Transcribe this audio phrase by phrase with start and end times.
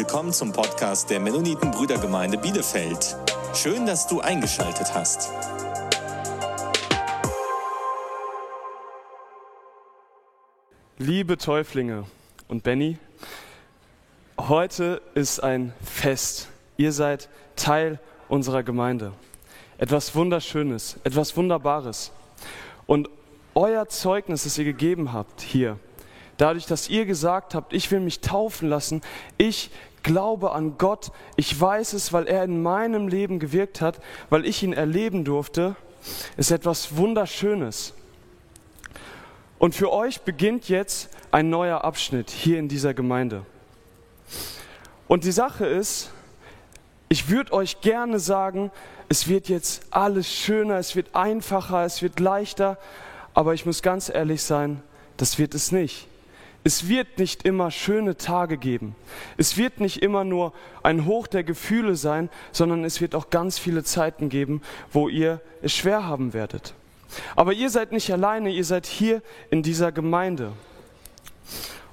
[0.00, 3.18] willkommen zum Podcast der Mennoniten Brüdergemeinde Bielefeld.
[3.52, 5.30] Schön, dass du eingeschaltet hast.
[10.96, 12.06] Liebe Täuflinge
[12.48, 12.96] und Benny,
[14.38, 16.48] heute ist ein Fest.
[16.78, 19.12] Ihr seid Teil unserer Gemeinde.
[19.76, 22.10] Etwas Wunderschönes, etwas Wunderbares.
[22.86, 23.10] Und
[23.54, 25.78] euer Zeugnis, das ihr gegeben habt hier,
[26.40, 29.02] dadurch, dass ihr gesagt habt, ich will mich taufen lassen,
[29.36, 29.70] ich
[30.02, 34.62] glaube an Gott, ich weiß es, weil er in meinem Leben gewirkt hat, weil ich
[34.62, 35.76] ihn erleben durfte,
[36.36, 37.94] ist etwas Wunderschönes.
[39.58, 43.44] Und für euch beginnt jetzt ein neuer Abschnitt hier in dieser Gemeinde.
[45.06, 46.10] Und die Sache ist,
[47.08, 48.70] ich würde euch gerne sagen,
[49.08, 52.78] es wird jetzt alles schöner, es wird einfacher, es wird leichter,
[53.34, 54.82] aber ich muss ganz ehrlich sein,
[55.16, 56.06] das wird es nicht.
[56.62, 58.94] Es wird nicht immer schöne Tage geben.
[59.38, 60.52] Es wird nicht immer nur
[60.82, 64.60] ein Hoch der Gefühle sein, sondern es wird auch ganz viele Zeiten geben,
[64.92, 66.74] wo ihr es schwer haben werdet.
[67.34, 70.52] Aber ihr seid nicht alleine, ihr seid hier in dieser Gemeinde.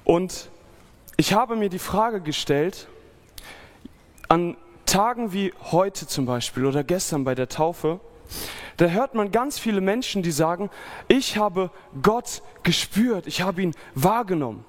[0.04, 0.50] Und
[1.16, 2.88] ich habe mir die Frage gestellt,
[4.28, 8.00] an Tagen wie heute zum Beispiel oder gestern bei der Taufe,
[8.76, 10.70] da hört man ganz viele Menschen, die sagen,
[11.08, 11.70] ich habe
[12.02, 14.64] Gott gespürt, ich habe ihn wahrgenommen.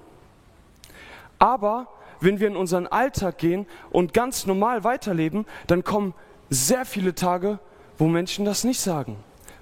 [1.38, 1.88] Aber
[2.20, 6.14] wenn wir in unseren Alltag gehen und ganz normal weiterleben, dann kommen
[6.50, 7.58] sehr viele Tage,
[7.98, 9.16] wo Menschen das nicht sagen,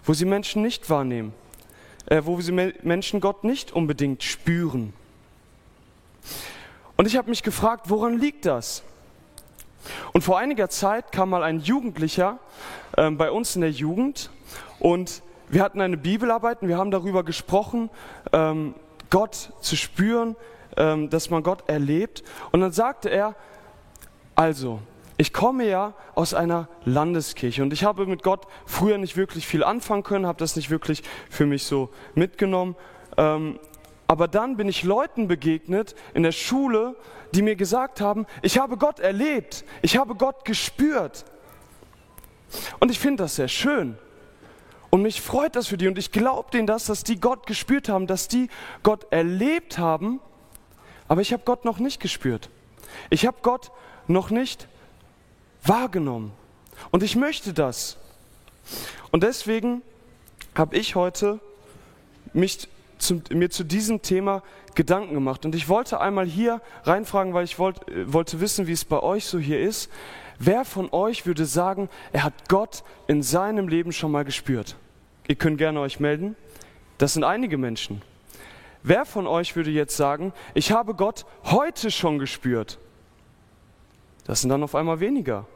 [0.05, 1.35] wo sie Menschen nicht wahrnehmen,
[2.07, 4.93] äh, wo sie Menschen Gott nicht unbedingt spüren.
[6.97, 8.83] Und ich habe mich gefragt, woran liegt das?
[10.13, 12.39] Und vor einiger Zeit kam mal ein Jugendlicher
[12.97, 14.31] äh, bei uns in der Jugend
[14.79, 17.91] und wir hatten eine Bibelarbeit und wir haben darüber gesprochen,
[18.33, 18.75] ähm,
[19.11, 20.37] Gott zu spüren,
[20.77, 22.23] ähm, dass man Gott erlebt.
[22.53, 23.35] Und dann sagte er,
[24.35, 24.81] also,
[25.17, 29.65] ich komme ja aus einer Landeskirche und ich habe mit Gott früher nicht wirklich viel
[29.65, 32.77] anfangen können, habe das nicht wirklich für mich so mitgenommen.
[33.17, 33.59] Ähm,
[34.09, 36.97] aber dann bin ich Leuten begegnet in der Schule,
[37.35, 41.27] die mir gesagt haben, ich habe Gott erlebt, ich habe Gott gespürt.
[42.81, 43.99] Und ich finde das sehr schön.
[44.89, 45.87] Und mich freut das für die.
[45.87, 48.49] Und ich glaube denen das, dass die Gott gespürt haben, dass die
[48.83, 50.21] Gott erlebt haben.
[51.07, 52.49] Aber ich habe Gott noch nicht gespürt.
[53.11, 53.71] Ich habe Gott
[54.07, 54.67] noch nicht
[55.63, 56.33] wahrgenommen.
[56.91, 57.99] Und ich möchte das.
[59.11, 59.83] Und deswegen
[60.55, 61.41] habe ich heute
[62.33, 64.43] mich zu, mir zu diesem Thema
[64.75, 65.45] Gedanken gemacht.
[65.45, 69.01] Und ich wollte einmal hier reinfragen, weil ich wollt, äh, wollte wissen, wie es bei
[69.01, 69.91] euch so hier ist.
[70.39, 74.77] Wer von euch würde sagen, er hat Gott in seinem Leben schon mal gespürt?
[75.27, 76.37] Ihr könnt gerne euch melden.
[76.99, 78.03] Das sind einige Menschen.
[78.83, 82.79] Wer von euch würde jetzt sagen, ich habe Gott heute schon gespürt?
[84.25, 85.47] Das sind dann auf einmal weniger.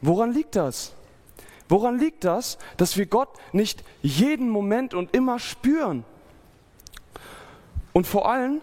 [0.00, 0.94] Woran liegt das?
[1.68, 6.04] Woran liegt das, dass wir Gott nicht jeden Moment und immer spüren?
[7.92, 8.60] Und vor allem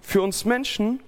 [0.00, 1.00] für uns Menschen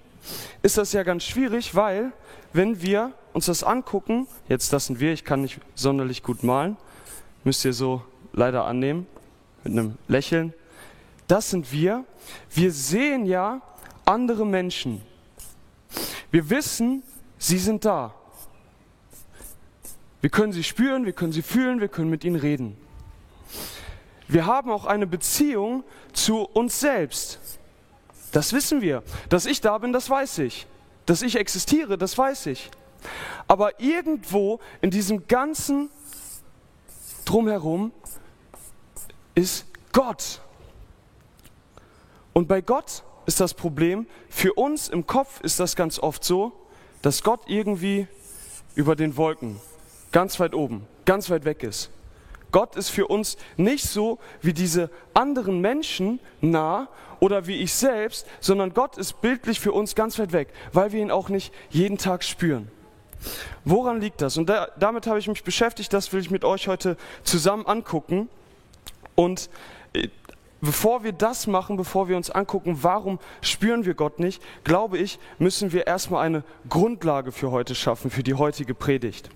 [0.61, 2.11] ist das ja ganz schwierig, weil
[2.53, 6.77] wenn wir uns das angucken, jetzt das sind wir, ich kann nicht sonderlich gut malen,
[7.43, 8.01] müsst ihr so
[8.33, 9.07] leider annehmen,
[9.63, 10.53] mit einem Lächeln,
[11.27, 12.03] das sind wir.
[12.49, 13.61] Wir sehen ja
[14.05, 15.01] andere Menschen.
[16.29, 17.03] Wir wissen,
[17.37, 18.13] sie sind da.
[20.21, 22.77] Wir können sie spüren, wir können sie fühlen, wir können mit ihnen reden.
[24.27, 25.83] Wir haben auch eine Beziehung
[26.13, 27.40] zu uns selbst.
[28.31, 29.03] Das wissen wir.
[29.29, 30.67] Dass ich da bin, das weiß ich.
[31.05, 32.71] Dass ich existiere, das weiß ich.
[33.47, 35.89] Aber irgendwo in diesem ganzen
[37.25, 37.91] Drumherum
[39.35, 40.41] ist Gott.
[42.33, 46.53] Und bei Gott ist das Problem, für uns im Kopf ist das ganz oft so,
[47.01, 48.07] dass Gott irgendwie
[48.75, 49.59] über den Wolken,
[50.11, 51.89] ganz weit oben, ganz weit weg ist.
[52.51, 56.89] Gott ist für uns nicht so wie diese anderen Menschen nah
[57.21, 61.01] oder wie ich selbst, sondern Gott ist bildlich für uns ganz weit weg, weil wir
[61.01, 62.69] ihn auch nicht jeden Tag spüren.
[63.63, 64.37] Woran liegt das?
[64.37, 68.27] Und da, damit habe ich mich beschäftigt, das will ich mit euch heute zusammen angucken.
[69.13, 69.51] Und
[69.93, 70.07] äh,
[70.61, 75.19] bevor wir das machen, bevor wir uns angucken, warum spüren wir Gott nicht, glaube ich,
[75.37, 79.29] müssen wir erstmal eine Grundlage für heute schaffen, für die heutige Predigt.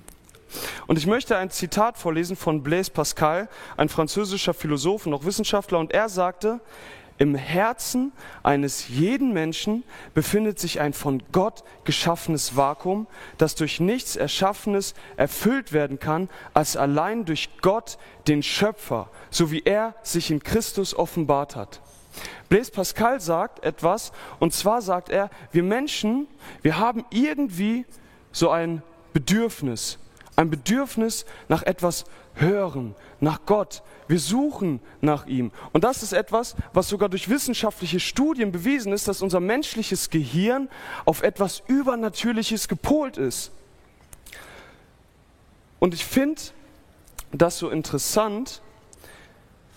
[0.87, 3.47] Und ich möchte ein Zitat vorlesen von Blaise Pascal,
[3.77, 6.61] ein französischer Philosoph und auch Wissenschaftler, und er sagte,
[7.17, 8.11] im Herzen
[8.43, 9.83] eines jeden Menschen
[10.13, 13.07] befindet sich ein von Gott geschaffenes Vakuum,
[13.37, 17.97] das durch nichts Erschaffenes erfüllt werden kann, als allein durch Gott,
[18.27, 21.81] den Schöpfer, so wie er sich in Christus offenbart hat.
[22.49, 26.27] Blaise Pascal sagt etwas, und zwar sagt er, wir Menschen,
[26.61, 27.85] wir haben irgendwie
[28.31, 28.83] so ein
[29.13, 29.99] Bedürfnis,
[30.35, 33.81] ein Bedürfnis nach etwas Hören, nach Gott.
[34.07, 35.51] Wir suchen nach ihm.
[35.73, 40.69] Und das ist etwas, was sogar durch wissenschaftliche Studien bewiesen ist, dass unser menschliches Gehirn
[41.05, 43.51] auf etwas Übernatürliches gepolt ist.
[45.79, 46.41] Und ich finde
[47.31, 48.61] das so interessant.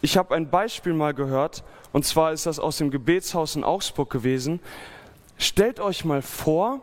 [0.00, 4.10] Ich habe ein Beispiel mal gehört, und zwar ist das aus dem Gebetshaus in Augsburg
[4.10, 4.60] gewesen.
[5.38, 6.80] Stellt euch mal vor,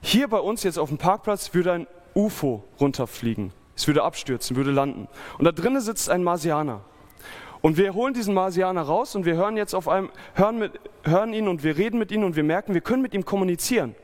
[0.00, 3.52] hier bei uns jetzt auf dem Parkplatz würde ein UFO runterfliegen.
[3.76, 5.08] Es würde abstürzen, würde landen.
[5.38, 6.82] Und da drinnen sitzt ein Marsianer.
[7.62, 11.32] Und wir holen diesen Marsianer raus und wir hören jetzt auf einem, hören, mit, hören
[11.32, 13.94] ihn und wir reden mit ihm und wir merken, wir können mit ihm kommunizieren.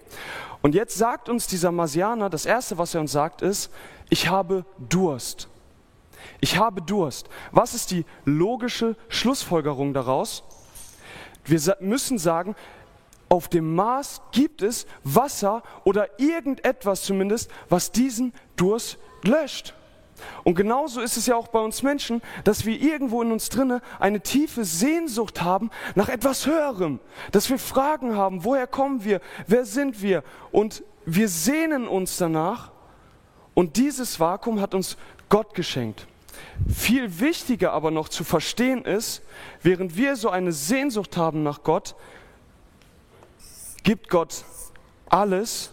[0.62, 3.70] Und jetzt sagt uns dieser Marsianer, das erste, was er uns sagt, ist,
[4.10, 5.48] ich habe Durst.
[6.40, 7.28] Ich habe Durst.
[7.50, 10.44] Was ist die logische Schlussfolgerung daraus?
[11.44, 12.54] Wir müssen sagen,
[13.28, 19.74] auf dem Mars gibt es Wasser oder irgendetwas zumindest, was diesen Durst löscht.
[20.44, 23.80] Und genauso ist es ja auch bei uns Menschen, dass wir irgendwo in uns drinne
[24.00, 27.00] eine tiefe Sehnsucht haben nach etwas Höherem,
[27.32, 30.24] dass wir Fragen haben, woher kommen wir, wer sind wir?
[30.50, 32.72] Und wir sehnen uns danach.
[33.54, 34.96] Und dieses Vakuum hat uns
[35.28, 36.06] Gott geschenkt.
[36.68, 39.22] Viel wichtiger aber noch zu verstehen ist,
[39.62, 41.94] während wir so eine Sehnsucht haben nach Gott,
[43.82, 44.44] gibt Gott
[45.08, 45.72] alles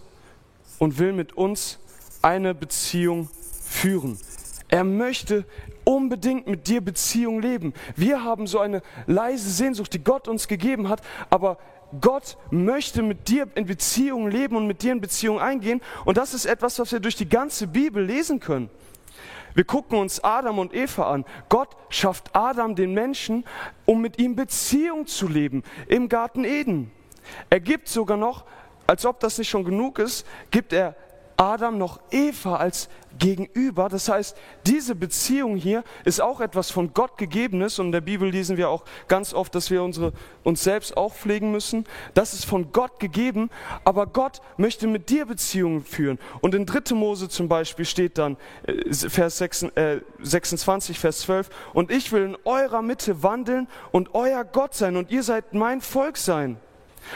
[0.80, 1.80] und will mit uns
[2.25, 3.30] eine Beziehung
[3.62, 4.18] führen.
[4.68, 5.45] Er möchte
[5.83, 7.72] unbedingt mit dir Beziehung leben.
[7.95, 11.60] Wir haben so eine leise Sehnsucht, die Gott uns gegeben hat, aber
[12.01, 15.81] Gott möchte mit dir in Beziehung leben und mit dir in Beziehung eingehen.
[16.04, 18.72] Und das ist etwas, was wir durch die ganze Bibel lesen können.
[19.54, 21.25] Wir gucken uns Adam und Eva an.
[21.48, 23.45] Gott schafft Adam, den Menschen,
[23.86, 26.92] um mit ihm Beziehung zu leben im Garten Eden.
[27.51, 28.45] Er gibt sogar noch,
[28.88, 30.95] als ob das nicht schon genug ist, gibt er
[31.38, 33.90] Adam noch Eva als Gegenüber.
[33.90, 34.36] Das heißt,
[34.66, 38.70] diese Beziehung hier ist auch etwas von Gott gegebenes und in der Bibel lesen wir
[38.70, 41.86] auch ganz oft, dass wir unsere, uns selbst auch pflegen müssen.
[42.14, 43.50] Das ist von Gott gegeben,
[43.84, 46.20] aber Gott möchte mit dir Beziehungen führen.
[46.42, 46.96] Und in 3.
[46.96, 52.38] Mose zum Beispiel steht dann, äh, Vers 26, äh, Vers 12, und ich will in
[52.44, 56.58] eurer Mitte wandeln und euer Gott sein und ihr seid mein Volk sein.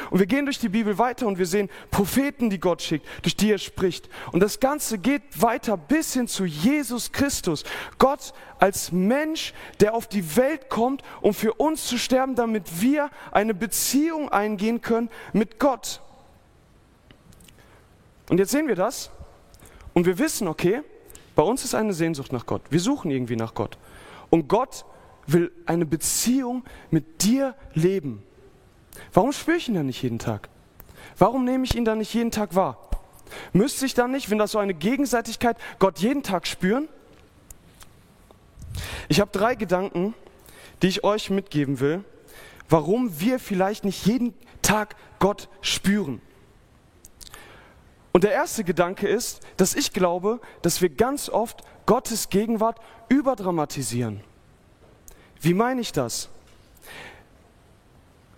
[0.09, 3.35] Und wir gehen durch die Bibel weiter und wir sehen Propheten, die Gott schickt, durch
[3.35, 4.09] die er spricht.
[4.31, 7.63] Und das Ganze geht weiter bis hin zu Jesus Christus.
[7.97, 13.09] Gott als Mensch, der auf die Welt kommt, um für uns zu sterben, damit wir
[13.31, 16.01] eine Beziehung eingehen können mit Gott.
[18.29, 19.09] Und jetzt sehen wir das
[19.93, 20.81] und wir wissen, okay,
[21.35, 22.61] bei uns ist eine Sehnsucht nach Gott.
[22.69, 23.77] Wir suchen irgendwie nach Gott.
[24.29, 24.85] Und Gott
[25.25, 28.23] will eine Beziehung mit dir leben.
[29.13, 30.49] Warum spüre ich ihn dann nicht jeden Tag?
[31.17, 32.77] Warum nehme ich ihn dann nicht jeden Tag wahr?
[33.53, 36.87] Müsste ich dann nicht, wenn das so eine Gegenseitigkeit, Gott jeden Tag spüren?
[39.07, 40.13] Ich habe drei Gedanken,
[40.81, 42.03] die ich euch mitgeben will,
[42.69, 46.21] warum wir vielleicht nicht jeden Tag Gott spüren.
[48.11, 54.21] Und der erste Gedanke ist, dass ich glaube, dass wir ganz oft Gottes Gegenwart überdramatisieren.
[55.41, 56.29] Wie meine ich das?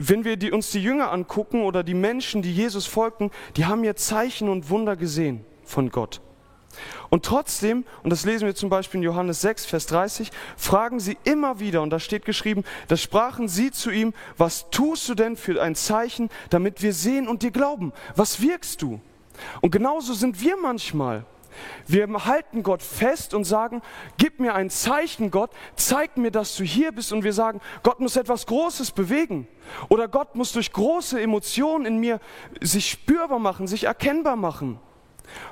[0.10, 3.84] Wenn wir die, uns die Jünger angucken oder die Menschen, die Jesus folgten, die haben
[3.84, 6.22] ja Zeichen und Wunder gesehen von Gott.
[7.10, 11.18] Und trotzdem, und das lesen wir zum Beispiel in Johannes 6, Vers 30, fragen sie
[11.26, 15.36] immer wieder, und da steht geschrieben, da sprachen sie zu ihm, was tust du denn
[15.36, 17.92] für ein Zeichen, damit wir sehen und dir glauben?
[18.16, 19.02] Was wirkst du?
[19.60, 21.26] Und genauso sind wir manchmal.
[21.88, 23.82] Wir halten Gott fest und sagen,
[24.18, 27.14] gib mir ein Zeichen, Gott, zeig mir, dass du hier bist.
[27.14, 29.48] Und wir sagen, Gott muss etwas Großes bewegen.
[29.90, 32.20] Oder Gott muss durch große Emotionen in mir
[32.62, 34.80] sich spürbar machen, sich erkennbar machen.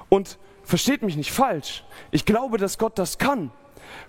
[0.09, 3.51] Und versteht mich nicht falsch, ich glaube, dass Gott das kann.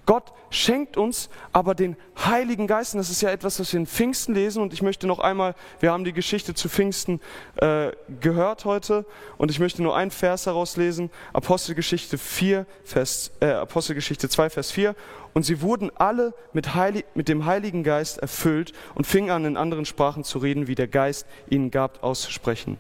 [0.07, 2.95] Gott schenkt uns aber den Heiligen Geist.
[2.95, 4.63] Und das ist ja etwas, was wir in Pfingsten lesen.
[4.63, 7.21] Und ich möchte noch einmal, wir haben die Geschichte zu Pfingsten
[7.57, 9.07] äh, gehört heute.
[9.39, 11.11] Und ich möchte nur einen Vers daraus lesen.
[11.33, 14.95] Apostelgeschichte 4, Vers, äh, Apostelgeschichte 2, Vers 4.
[15.33, 19.57] Und sie wurden alle mit, Heilig, mit dem Heiligen Geist erfüllt und fingen an, in
[19.57, 22.79] anderen Sprachen zu reden, wie der Geist ihnen gab, auszusprechen.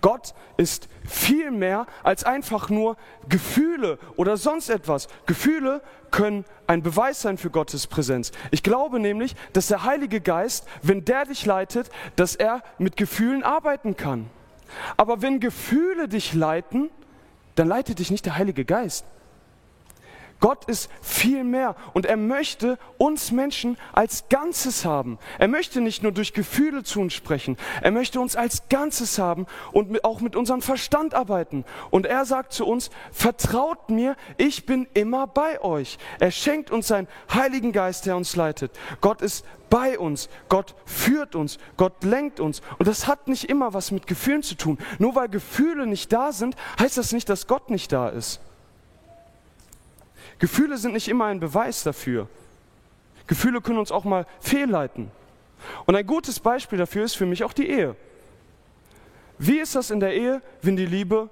[0.00, 2.96] Gott ist viel mehr als einfach nur
[3.28, 5.08] Gefühle oder sonst etwas.
[5.26, 8.32] Gefühle können ein Beweis sein für Gottes Präsenz.
[8.50, 13.42] Ich glaube nämlich, dass der Heilige Geist, wenn der dich leitet, dass er mit Gefühlen
[13.42, 14.28] arbeiten kann.
[14.96, 16.90] Aber wenn Gefühle dich leiten,
[17.54, 19.04] dann leitet dich nicht der Heilige Geist.
[20.42, 25.20] Gott ist viel mehr und er möchte uns Menschen als Ganzes haben.
[25.38, 29.46] Er möchte nicht nur durch Gefühle zu uns sprechen, er möchte uns als Ganzes haben
[29.72, 31.64] und auch mit unserem Verstand arbeiten.
[31.90, 35.96] Und er sagt zu uns, vertraut mir, ich bin immer bei euch.
[36.18, 38.72] Er schenkt uns seinen Heiligen Geist, der uns leitet.
[39.00, 42.62] Gott ist bei uns, Gott führt uns, Gott lenkt uns.
[42.80, 44.78] Und das hat nicht immer was mit Gefühlen zu tun.
[44.98, 48.40] Nur weil Gefühle nicht da sind, heißt das nicht, dass Gott nicht da ist.
[50.38, 52.28] Gefühle sind nicht immer ein Beweis dafür.
[53.26, 55.10] Gefühle können uns auch mal fehlleiten.
[55.86, 57.96] Und ein gutes Beispiel dafür ist für mich auch die Ehe.
[59.38, 61.30] Wie ist das in der Ehe, wenn die Liebe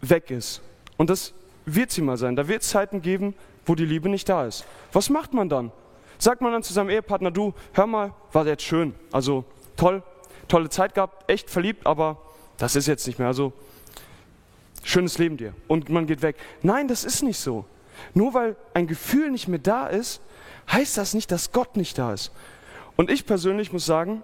[0.00, 0.62] weg ist?
[0.96, 1.32] Und das
[1.66, 2.36] wird sie mal sein.
[2.36, 3.34] Da wird es Zeiten geben,
[3.66, 4.64] wo die Liebe nicht da ist.
[4.92, 5.72] Was macht man dann?
[6.18, 8.94] Sagt man dann zu seinem Ehepartner, du, hör mal, war jetzt schön.
[9.10, 9.44] Also
[9.76, 10.02] toll,
[10.48, 12.18] tolle Zeit gehabt, echt verliebt, aber
[12.58, 13.28] das ist jetzt nicht mehr.
[13.28, 13.52] Also
[14.82, 15.54] schönes Leben dir.
[15.66, 16.36] Und man geht weg.
[16.62, 17.64] Nein, das ist nicht so.
[18.14, 20.20] Nur weil ein Gefühl nicht mehr da ist,
[20.70, 22.32] heißt das nicht, dass Gott nicht da ist.
[22.96, 24.22] Und ich persönlich muss sagen,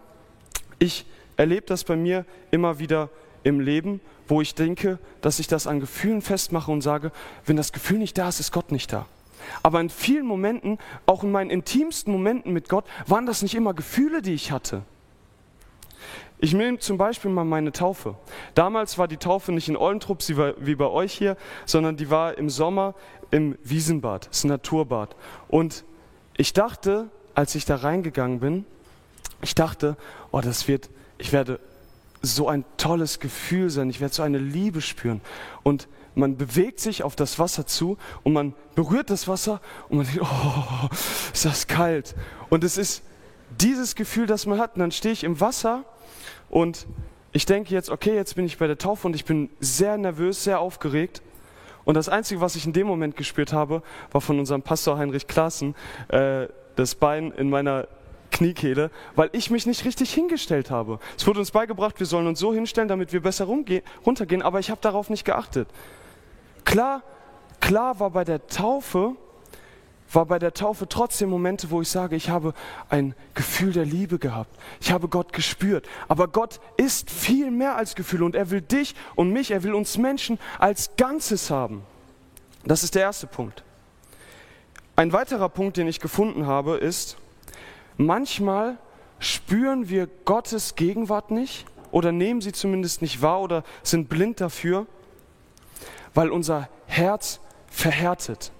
[0.78, 1.06] ich
[1.36, 3.10] erlebe das bei mir immer wieder
[3.42, 7.12] im Leben, wo ich denke, dass ich das an Gefühlen festmache und sage,
[7.44, 9.06] wenn das Gefühl nicht da ist, ist Gott nicht da.
[9.62, 13.74] Aber in vielen Momenten, auch in meinen intimsten Momenten mit Gott, waren das nicht immer
[13.74, 14.82] Gefühle, die ich hatte.
[16.38, 18.16] Ich nehme zum Beispiel mal meine Taufe.
[18.54, 22.50] Damals war die Taufe nicht in Ollentrupp wie bei euch hier, sondern die war im
[22.50, 22.94] Sommer
[23.30, 25.16] im Wiesenbad, das Naturbad.
[25.48, 25.84] Und
[26.36, 28.66] ich dachte, als ich da reingegangen bin,
[29.42, 29.96] ich dachte,
[30.30, 31.58] oh, das wird, ich werde
[32.20, 35.22] so ein tolles Gefühl sein, ich werde so eine Liebe spüren.
[35.62, 40.06] Und man bewegt sich auf das Wasser zu und man berührt das Wasser und man
[40.06, 40.88] denkt, oh,
[41.32, 42.14] ist das kalt.
[42.48, 43.02] Und es ist
[43.60, 44.74] dieses Gefühl, das man hat.
[44.74, 45.84] Und dann stehe ich im Wasser
[46.48, 46.86] und
[47.32, 50.42] ich denke jetzt, okay, jetzt bin ich bei der Taufe und ich bin sehr nervös,
[50.42, 51.20] sehr aufgeregt.
[51.84, 55.26] Und das Einzige, was ich in dem Moment gespürt habe, war von unserem Pastor Heinrich
[55.26, 55.74] Klaassen
[56.08, 57.88] äh, das Bein in meiner
[58.30, 60.98] Kniekehle, weil ich mich nicht richtig hingestellt habe.
[61.16, 64.70] Es wurde uns beigebracht, wir sollen uns so hinstellen, damit wir besser runtergehen, aber ich
[64.70, 65.68] habe darauf nicht geachtet.
[66.64, 67.02] Klar,
[67.60, 69.12] klar war bei der Taufe,
[70.12, 72.54] war bei der Taufe trotzdem Momente, wo ich sage, ich habe
[72.88, 74.50] ein Gefühl der Liebe gehabt.
[74.80, 75.88] Ich habe Gott gespürt.
[76.08, 79.74] Aber Gott ist viel mehr als Gefühl und er will dich und mich, er will
[79.74, 81.82] uns Menschen als Ganzes haben.
[82.64, 83.64] Das ist der erste Punkt.
[84.94, 87.16] Ein weiterer Punkt, den ich gefunden habe, ist,
[87.96, 88.78] manchmal
[89.18, 94.86] spüren wir Gottes Gegenwart nicht oder nehmen sie zumindest nicht wahr oder sind blind dafür
[96.16, 98.50] weil unser Herz verhärtet.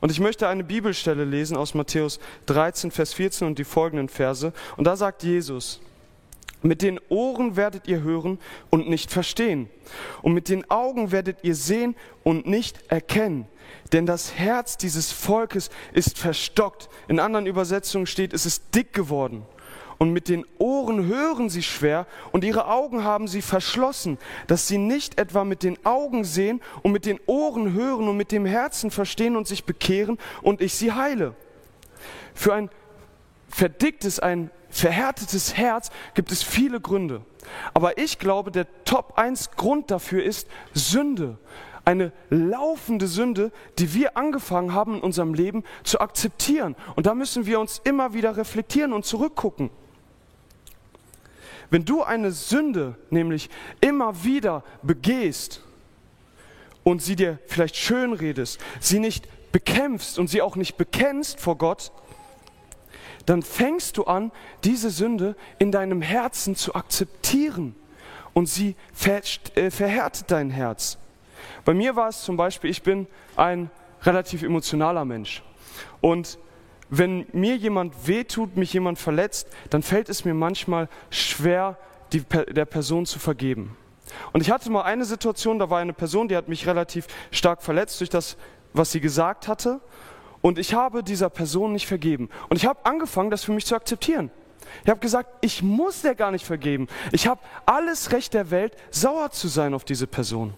[0.00, 4.52] Und ich möchte eine Bibelstelle lesen aus Matthäus 13, Vers 14 und die folgenden Verse.
[4.76, 5.80] Und da sagt Jesus,
[6.62, 8.38] mit den Ohren werdet ihr hören
[8.70, 9.68] und nicht verstehen.
[10.22, 13.46] Und mit den Augen werdet ihr sehen und nicht erkennen.
[13.92, 16.88] Denn das Herz dieses Volkes ist verstockt.
[17.08, 19.44] In anderen Übersetzungen steht, es ist dick geworden
[19.98, 24.78] und mit den Ohren hören sie schwer und ihre Augen haben sie verschlossen, dass sie
[24.78, 28.90] nicht etwa mit den Augen sehen und mit den Ohren hören und mit dem Herzen
[28.90, 31.34] verstehen und sich bekehren und ich sie heile.
[32.34, 32.70] Für ein
[33.48, 37.22] verdicktes, ein verhärtetes Herz gibt es viele Gründe.
[37.74, 41.38] Aber ich glaube, der Top 1 Grund dafür ist Sünde.
[41.84, 46.74] Eine laufende Sünde, die wir angefangen haben in unserem Leben zu akzeptieren.
[46.96, 49.70] Und da müssen wir uns immer wieder reflektieren und zurückgucken.
[51.70, 55.62] Wenn du eine Sünde nämlich immer wieder begehst
[56.84, 61.56] und sie dir vielleicht schön redest, sie nicht bekämpfst und sie auch nicht bekennst vor
[61.56, 61.90] Gott,
[63.26, 64.30] dann fängst du an,
[64.64, 67.74] diese Sünde in deinem Herzen zu akzeptieren
[68.34, 68.76] und sie
[69.54, 70.98] äh, verhärtet dein Herz.
[71.64, 73.70] Bei mir war es zum Beispiel, ich bin ein
[74.02, 75.42] relativ emotionaler Mensch
[76.00, 76.38] und
[76.88, 81.76] wenn mir jemand wehtut, mich jemand verletzt, dann fällt es mir manchmal schwer,
[82.12, 83.76] die, der Person zu vergeben.
[84.32, 87.62] Und ich hatte mal eine Situation, da war eine Person, die hat mich relativ stark
[87.62, 88.36] verletzt durch das,
[88.72, 89.80] was sie gesagt hatte.
[90.42, 92.28] Und ich habe dieser Person nicht vergeben.
[92.48, 94.30] Und ich habe angefangen, das für mich zu akzeptieren.
[94.84, 96.86] Ich habe gesagt, ich muss der gar nicht vergeben.
[97.12, 100.54] Ich habe alles Recht der Welt, sauer zu sein auf diese Person.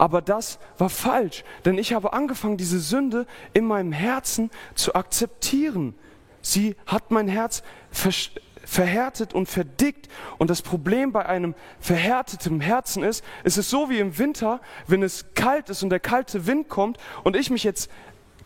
[0.00, 5.94] Aber das war falsch, denn ich habe angefangen, diese Sünde in meinem Herzen zu akzeptieren.
[6.40, 7.62] Sie hat mein Herz
[8.64, 10.08] verhärtet und verdickt.
[10.38, 15.02] Und das Problem bei einem verhärteten Herzen ist, es ist so wie im Winter, wenn
[15.02, 17.90] es kalt ist und der kalte Wind kommt und ich mich jetzt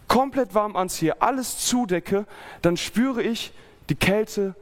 [0.08, 2.26] komplett warm anziehe, alles zudecke,
[2.62, 3.52] dann spüre ich
[3.90, 4.56] die Kälte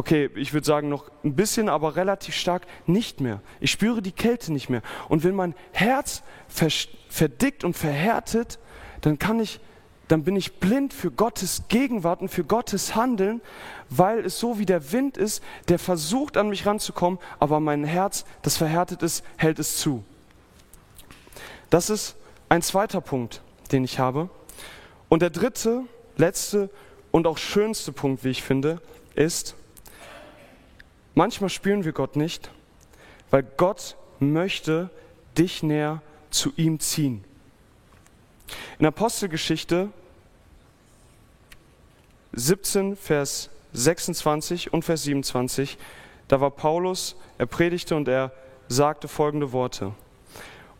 [0.00, 3.42] okay, ich würde sagen noch ein bisschen, aber relativ stark nicht mehr.
[3.60, 4.80] Ich spüre die Kälte nicht mehr.
[5.10, 8.58] Und wenn mein Herz verdickt und verhärtet,
[9.02, 9.60] dann kann ich
[10.08, 13.40] dann bin ich blind für Gottes Gegenwart und für Gottes Handeln,
[13.90, 18.24] weil es so wie der Wind ist, der versucht an mich ranzukommen, aber mein Herz,
[18.42, 20.02] das verhärtet ist, hält es zu.
[21.68, 22.16] Das ist
[22.48, 24.30] ein zweiter Punkt, den ich habe.
[25.08, 25.84] Und der dritte,
[26.16, 26.70] letzte
[27.12, 28.82] und auch schönste Punkt, wie ich finde,
[29.14, 29.54] ist,
[31.14, 32.50] manchmal spüren wir Gott nicht,
[33.30, 34.90] weil Gott möchte
[35.36, 37.24] dich näher zu ihm ziehen.
[38.78, 39.90] In Apostelgeschichte
[42.32, 45.78] 17, Vers 26 und Vers 27,
[46.28, 48.32] da war Paulus, er predigte und er
[48.68, 49.92] sagte folgende Worte.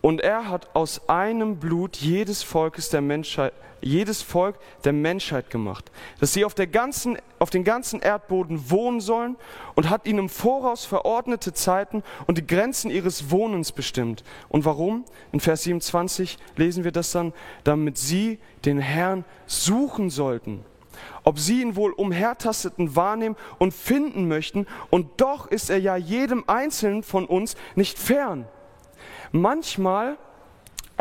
[0.00, 3.52] Und er hat aus einem Blut jedes Volkes der Menschheit,
[3.82, 5.90] jedes Volk der Menschheit gemacht,
[6.20, 9.36] dass sie auf, der ganzen, auf den ganzen Erdboden wohnen sollen
[9.74, 14.24] und hat ihnen im Voraus verordnete Zeiten und die Grenzen ihres Wohnens bestimmt.
[14.48, 15.04] Und warum?
[15.32, 17.32] In Vers 27 lesen wir das dann,
[17.64, 20.64] damit sie den Herrn suchen sollten
[21.24, 26.44] ob sie ihn wohl umhertasteten wahrnehmen und finden möchten, und doch ist er ja jedem
[26.46, 28.46] Einzelnen von uns nicht fern.
[29.32, 30.16] Manchmal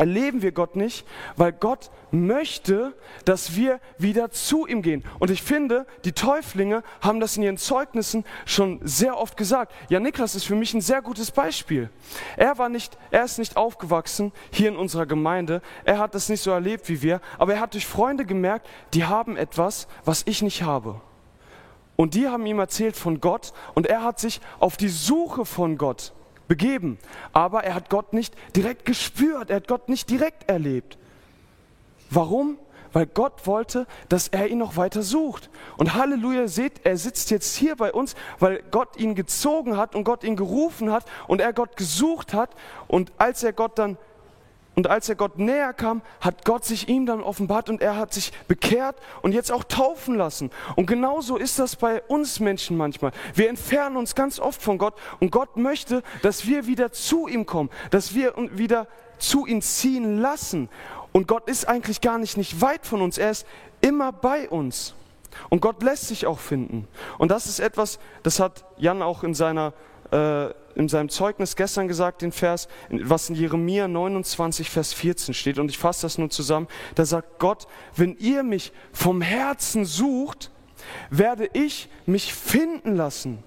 [0.00, 1.06] erleben wir Gott nicht,
[1.36, 2.94] weil Gott möchte,
[3.26, 5.04] dass wir wieder zu ihm gehen.
[5.18, 9.74] Und ich finde, die Täuflinge haben das in ihren Zeugnissen schon sehr oft gesagt.
[9.90, 11.90] Ja, Niklas ist für mich ein sehr gutes Beispiel.
[12.38, 15.60] Er war nicht, er ist nicht aufgewachsen hier in unserer Gemeinde.
[15.84, 19.04] Er hat das nicht so erlebt wie wir, aber er hat durch Freunde gemerkt, die
[19.04, 21.02] haben etwas, was ich nicht habe.
[21.96, 25.76] Und die haben ihm erzählt von Gott und er hat sich auf die Suche von
[25.76, 26.14] Gott
[26.50, 26.98] begeben.
[27.32, 30.98] Aber er hat Gott nicht direkt gespürt, er hat Gott nicht direkt erlebt.
[32.10, 32.58] Warum?
[32.92, 35.48] Weil Gott wollte, dass er ihn noch weiter sucht.
[35.76, 40.02] Und Halleluja, seht, er sitzt jetzt hier bei uns, weil Gott ihn gezogen hat und
[40.02, 42.50] Gott ihn gerufen hat und er Gott gesucht hat.
[42.88, 43.96] Und als er Gott dann
[44.80, 48.14] und als er Gott näher kam, hat Gott sich ihm dann offenbart und er hat
[48.14, 50.50] sich bekehrt und jetzt auch taufen lassen.
[50.74, 53.12] Und genauso ist das bei uns Menschen manchmal.
[53.34, 57.44] Wir entfernen uns ganz oft von Gott und Gott möchte, dass wir wieder zu ihm
[57.44, 58.86] kommen, dass wir wieder
[59.18, 60.70] zu ihm ziehen lassen.
[61.12, 63.46] Und Gott ist eigentlich gar nicht, nicht weit von uns, er ist
[63.82, 64.94] immer bei uns.
[65.50, 66.88] Und Gott lässt sich auch finden.
[67.18, 69.74] Und das ist etwas, das hat Jan auch in seiner
[70.10, 75.58] äh, in seinem Zeugnis gestern gesagt, den Vers, was in Jeremia 29, Vers 14 steht.
[75.58, 76.68] Und ich fasse das nur zusammen.
[76.94, 80.50] Da sagt Gott, wenn ihr mich vom Herzen sucht,
[81.10, 83.42] werde ich mich finden lassen.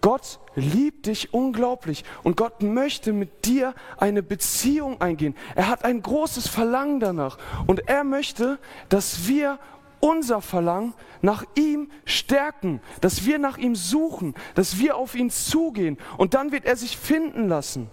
[0.00, 5.36] Gott liebt dich unglaublich und Gott möchte mit dir eine Beziehung eingehen.
[5.54, 7.36] Er hat ein großes Verlangen danach
[7.66, 8.58] und er möchte,
[8.88, 9.58] dass wir
[10.00, 15.98] unser Verlangen nach ihm stärken, dass wir nach ihm suchen, dass wir auf ihn zugehen
[16.16, 17.88] und dann wird er sich finden lassen.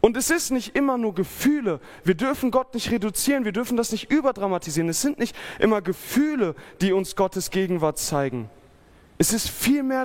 [0.00, 1.80] Und es ist nicht immer nur Gefühle.
[2.04, 4.90] Wir dürfen Gott nicht reduzieren, wir dürfen das nicht überdramatisieren.
[4.90, 8.50] Es sind nicht immer Gefühle, die uns Gottes Gegenwart zeigen.
[9.16, 10.04] Es ist viel mehr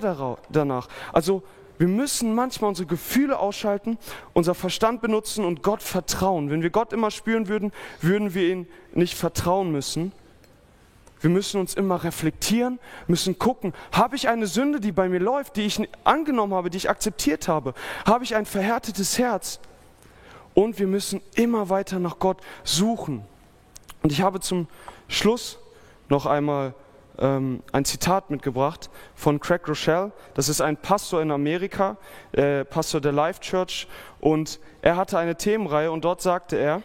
[0.50, 0.88] danach.
[1.12, 1.44] Also
[1.78, 3.98] wir müssen manchmal unsere Gefühle ausschalten,
[4.34, 6.50] unser Verstand benutzen und Gott vertrauen.
[6.50, 10.14] Wenn wir Gott immer spüren würden, würden wir ihn nicht vertrauen müssen.
[11.22, 15.58] Wir müssen uns immer reflektieren, müssen gucken, habe ich eine Sünde, die bei mir läuft,
[15.58, 17.74] die ich angenommen habe, die ich akzeptiert habe?
[18.06, 19.60] Habe ich ein verhärtetes Herz?
[20.54, 23.24] Und wir müssen immer weiter nach Gott suchen.
[24.02, 24.68] Und ich habe zum
[25.08, 25.60] Schluss
[26.08, 26.74] noch einmal
[27.20, 30.12] ähm, ein Zitat mitgebracht von Craig Rochelle.
[30.34, 31.98] Das ist ein Pastor in Amerika,
[32.32, 33.88] äh, Pastor der Life Church.
[34.22, 36.82] Und er hatte eine Themenreihe und dort sagte er,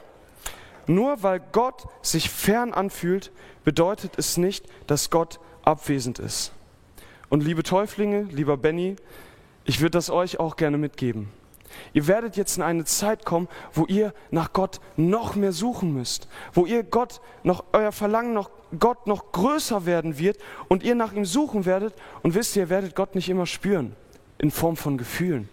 [0.86, 3.32] nur weil Gott sich fern anfühlt,
[3.64, 6.52] bedeutet es nicht, dass Gott abwesend ist.
[7.28, 8.96] Und liebe Täuflinge, lieber Benny,
[9.64, 11.30] ich würde das euch auch gerne mitgeben.
[11.92, 16.28] Ihr werdet jetzt in eine Zeit kommen, wo ihr nach Gott noch mehr suchen müsst,
[16.52, 21.12] wo ihr Gott noch euer Verlangen nach Gott noch größer werden wird und ihr nach
[21.12, 23.96] ihm suchen werdet und wisst ihr, ihr werdet Gott nicht immer spüren
[24.38, 25.48] in Form von Gefühlen.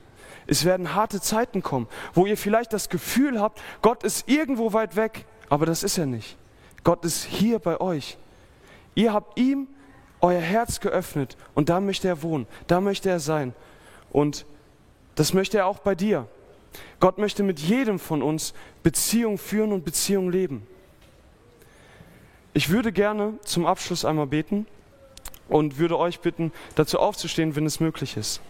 [0.48, 4.96] Es werden harte Zeiten kommen, wo ihr vielleicht das Gefühl habt, Gott ist irgendwo weit
[4.96, 6.38] weg, aber das ist er nicht.
[6.84, 8.18] Gott ist hier bei euch.
[8.96, 9.68] Ihr habt ihm
[10.20, 13.54] euer Herz geöffnet und da möchte er wohnen, da möchte er sein.
[14.12, 14.46] Und
[15.16, 16.28] das möchte er auch bei dir.
[17.00, 20.66] Gott möchte mit jedem von uns Beziehung führen und Beziehung leben.
[22.54, 24.68] Ich würde gerne zum Abschluss einmal beten
[25.48, 28.42] und würde euch bitten, dazu aufzustehen, wenn es möglich ist.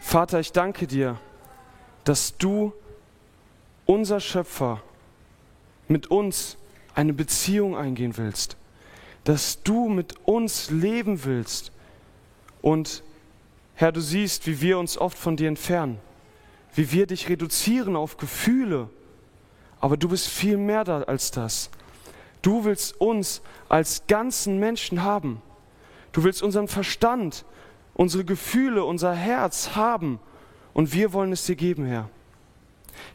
[0.00, 1.18] Vater, ich danke dir,
[2.04, 2.72] dass du,
[3.86, 4.82] unser Schöpfer,
[5.88, 6.56] mit uns
[6.94, 8.56] eine Beziehung eingehen willst,
[9.24, 11.72] dass du mit uns leben willst.
[12.62, 13.02] Und
[13.74, 15.98] Herr, du siehst, wie wir uns oft von dir entfernen,
[16.74, 18.88] wie wir dich reduzieren auf Gefühle.
[19.80, 21.70] Aber du bist viel mehr da als das.
[22.42, 25.42] Du willst uns als ganzen Menschen haben.
[26.12, 27.44] Du willst unseren Verstand,
[27.94, 30.20] unsere Gefühle, unser Herz haben.
[30.72, 32.08] Und wir wollen es dir geben, Herr.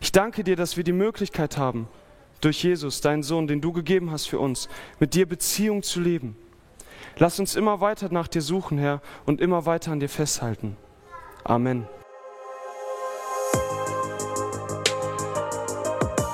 [0.02, 1.88] Ich danke dir, dass wir die Möglichkeit haben,
[2.41, 4.68] durch Jesus, deinen Sohn, den du gegeben hast für uns,
[5.00, 6.36] mit dir Beziehung zu leben.
[7.18, 10.76] Lass uns immer weiter nach dir suchen, Herr, und immer weiter an dir festhalten.
[11.44, 11.88] Amen.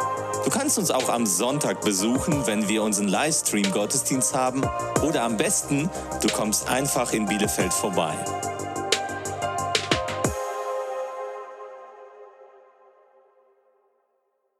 [0.45, 4.63] Du kannst uns auch am Sonntag besuchen, wenn wir unseren Livestream-Gottesdienst haben.
[5.03, 5.89] Oder am besten,
[6.21, 8.15] du kommst einfach in Bielefeld vorbei.